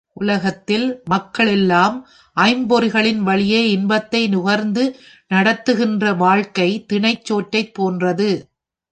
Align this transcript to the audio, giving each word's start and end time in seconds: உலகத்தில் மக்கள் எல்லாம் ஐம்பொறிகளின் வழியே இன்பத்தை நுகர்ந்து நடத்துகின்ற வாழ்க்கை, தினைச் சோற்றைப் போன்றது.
உலகத்தில் 0.13 0.85
மக்கள் 1.03 1.47
எல்லாம் 1.47 1.97
ஐம்பொறிகளின் 2.37 3.19
வழியே 3.19 3.69
இன்பத்தை 3.69 4.27
நுகர்ந்து 4.27 4.83
நடத்துகின்ற 5.31 6.13
வாழ்க்கை, 6.13 6.85
தினைச் 6.93 7.25
சோற்றைப் 7.25 7.73
போன்றது. 7.73 8.31